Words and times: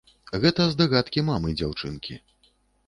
Гэта 0.45 0.65
здагадкі 0.71 1.25
мамы 1.31 1.55
дзяўчынкі. 1.61 2.21